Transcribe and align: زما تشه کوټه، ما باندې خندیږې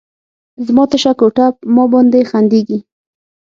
زما 0.65 0.83
تشه 0.91 1.11
کوټه، 1.19 1.45
ما 1.75 1.83
باندې 1.93 2.21
خندیږې 2.29 2.77